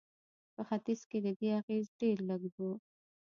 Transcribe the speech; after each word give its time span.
په 0.55 0.61
ختیځ 0.67 1.01
کې 1.09 1.17
د 1.25 1.27
دې 1.39 1.49
اغېز 1.59 1.85
ډېر 2.01 2.17
لږ 2.29 2.43
و. 2.57 2.67